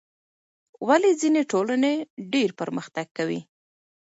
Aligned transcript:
ولې 0.87 1.09
ځینې 1.21 1.41
ټولنې 1.51 1.93
ډېر 2.33 2.49
پرمختګ 2.59 3.07
کوي؟ 3.17 3.39